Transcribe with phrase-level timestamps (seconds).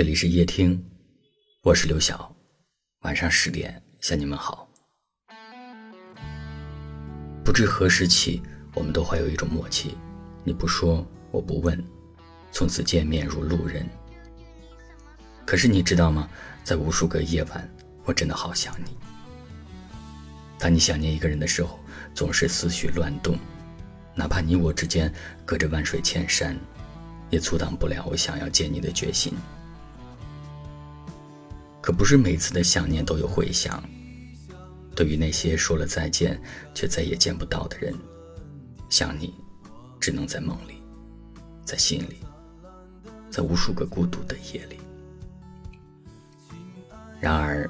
[0.00, 0.82] 这里是夜听，
[1.60, 2.34] 我是刘晓。
[3.02, 4.66] 晚上十点向你们好。
[7.44, 8.40] 不知何时起，
[8.72, 9.94] 我们都怀有一种默契：
[10.42, 11.78] 你不说，我不问，
[12.50, 13.86] 从此见面如路人。
[15.44, 16.30] 可是你知道吗？
[16.64, 17.70] 在无数个夜晚，
[18.06, 18.96] 我真的好想你。
[20.58, 21.78] 当你想念一个人的时候，
[22.14, 23.38] 总是思绪乱动，
[24.14, 25.12] 哪怕你我之间
[25.44, 26.56] 隔着万水千山，
[27.28, 29.34] 也阻挡不了我想要见你的决心。
[31.90, 33.82] 可不是每次的想念都有回响。
[34.94, 36.40] 对于那些说了再见
[36.72, 37.92] 却再也见不到的人，
[38.88, 39.34] 想你，
[39.98, 40.74] 只能在梦里，
[41.64, 42.18] 在心里，
[43.28, 44.76] 在无数个孤独的夜里。
[47.18, 47.68] 然而，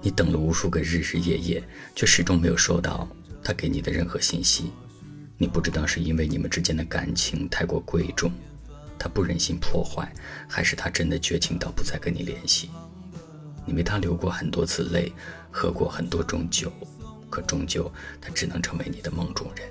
[0.00, 1.62] 你等了无数个日日夜夜，
[1.94, 3.06] 却始终没有收到
[3.44, 4.72] 他给你的任何信息。
[5.36, 8.32] 你不知道是因为你们之间的感情太过贵重，
[8.98, 10.10] 他不忍心破坏，
[10.48, 12.70] 还是他真的绝情到不再跟你联系。
[13.64, 15.12] 你为他流过很多次泪，
[15.50, 16.72] 喝过很多种酒，
[17.30, 19.68] 可终究他只能成为你的梦中人。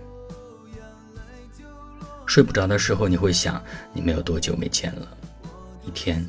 [2.25, 3.61] 睡不着的时候，你会想，
[3.93, 5.17] 你们有多久没见了？
[5.85, 6.25] 一天，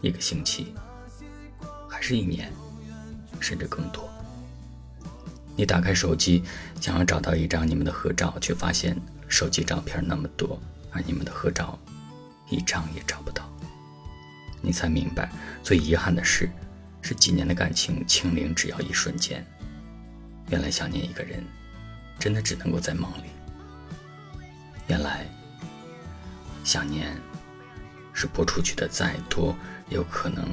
[0.00, 0.74] 一个星期，
[1.88, 2.52] 还是一年，
[3.38, 4.08] 甚至更多？
[5.54, 6.42] 你打开手机，
[6.80, 8.96] 想要找到一张你们的合照，却发现
[9.28, 11.78] 手机照片那么多，而你们的合照
[12.50, 13.48] 一张也找不到。
[14.66, 15.30] 你才明白，
[15.62, 16.50] 最遗憾的事，
[17.00, 19.46] 是几年的感情清零，只要一瞬间。
[20.50, 21.44] 原来想念一个人，
[22.18, 23.28] 真的只能够在梦里。
[24.88, 25.24] 原来，
[26.64, 27.16] 想念，
[28.12, 29.56] 是拨出去的再多，
[29.88, 30.44] 有可能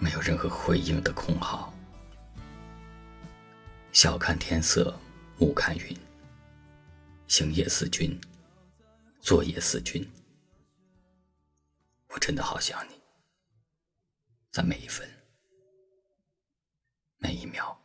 [0.00, 1.72] 没有任何回应的空号。
[3.92, 4.92] 晓看天色，
[5.38, 5.96] 暮看云。
[7.28, 8.20] 行夜思君，
[9.20, 10.04] 坐夜思君。
[12.08, 12.99] 我真的好想你。
[14.52, 15.08] 在每一分，
[17.18, 17.78] 每一秒。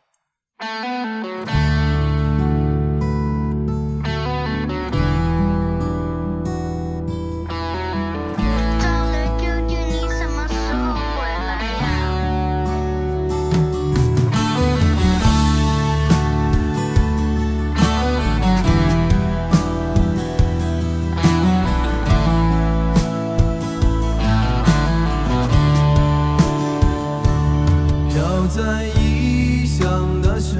[28.36, 30.58] 飘在异乡的雪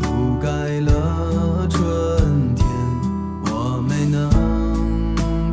[0.00, 0.48] 覆盖
[0.82, 2.64] 了春天，
[3.46, 4.30] 我没能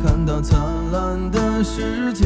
[0.00, 0.60] 看到灿
[0.92, 2.24] 烂的世界。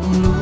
[0.00, 0.37] 场路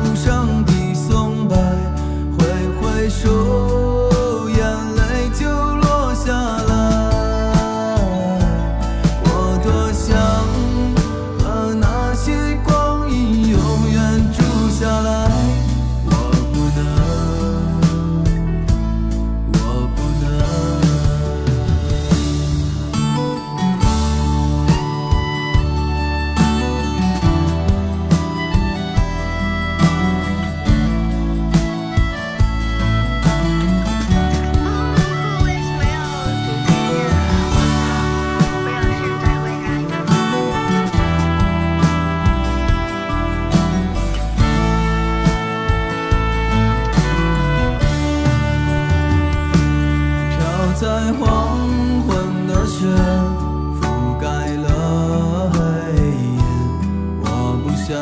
[57.87, 57.97] 想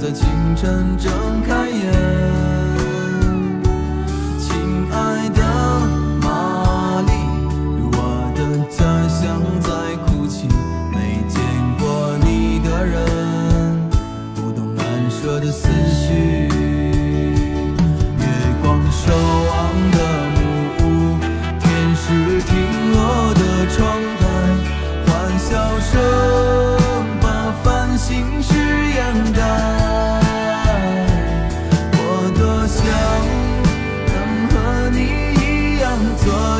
[0.00, 0.26] 在清
[0.56, 1.12] 晨睁
[1.46, 2.25] 开眼。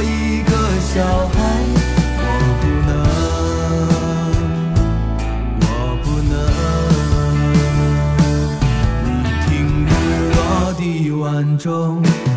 [0.03, 0.51] 一个
[0.81, 0.95] 小
[1.29, 1.35] 孩，
[2.19, 2.25] 我
[2.61, 2.91] 不能，
[5.61, 5.67] 我
[6.03, 6.35] 不能。
[9.23, 9.49] 你听
[9.87, 9.91] 日
[10.35, 10.39] 落
[10.79, 11.25] 的晚
[11.59, 11.67] 钟，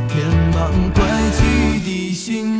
[0.07, 0.13] 填
[0.53, 0.57] 满
[0.93, 0.97] 归
[1.37, 1.39] 去
[1.79, 2.58] 的心。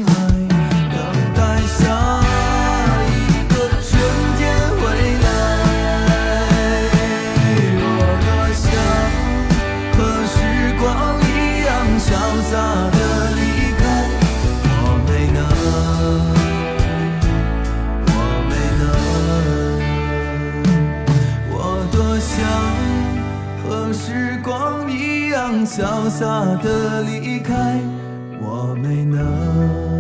[23.70, 26.26] 和时光一样潇洒
[26.64, 27.80] 的离开
[28.42, 29.99] 我没能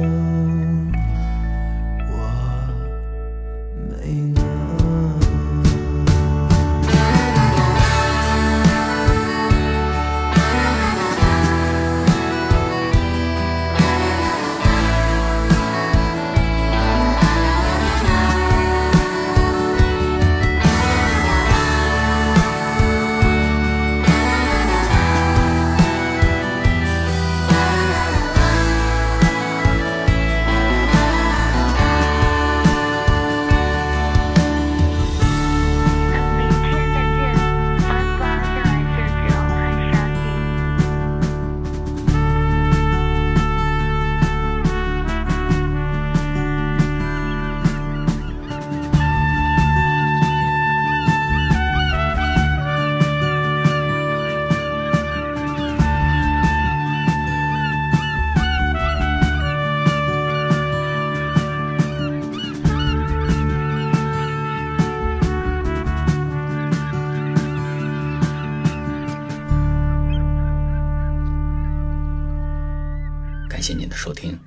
[73.60, 74.40] 感谢您的收听，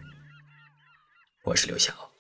[1.45, 2.12] 我是刘晓。